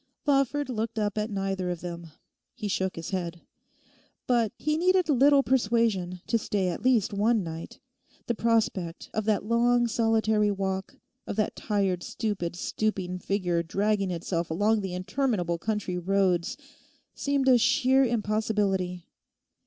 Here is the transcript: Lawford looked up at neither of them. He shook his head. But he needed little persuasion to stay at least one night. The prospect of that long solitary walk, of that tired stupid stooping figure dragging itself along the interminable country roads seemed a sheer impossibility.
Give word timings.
Lawford 0.25 0.67
looked 0.67 0.97
up 0.97 1.15
at 1.15 1.29
neither 1.29 1.69
of 1.69 1.81
them. 1.81 2.07
He 2.55 2.67
shook 2.67 2.95
his 2.95 3.11
head. 3.11 3.41
But 4.25 4.51
he 4.57 4.75
needed 4.75 5.09
little 5.09 5.43
persuasion 5.43 6.21
to 6.25 6.39
stay 6.39 6.69
at 6.69 6.81
least 6.81 7.13
one 7.13 7.43
night. 7.43 7.79
The 8.25 8.33
prospect 8.33 9.11
of 9.13 9.25
that 9.25 9.45
long 9.45 9.85
solitary 9.85 10.49
walk, 10.49 10.95
of 11.27 11.35
that 11.35 11.55
tired 11.55 12.01
stupid 12.01 12.55
stooping 12.55 13.19
figure 13.19 13.61
dragging 13.61 14.09
itself 14.09 14.49
along 14.49 14.81
the 14.81 14.95
interminable 14.95 15.59
country 15.59 15.99
roads 15.99 16.57
seemed 17.13 17.47
a 17.47 17.59
sheer 17.59 18.03
impossibility. 18.03 19.05